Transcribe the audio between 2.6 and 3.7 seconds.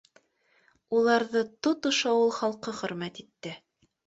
хөрмәт итте.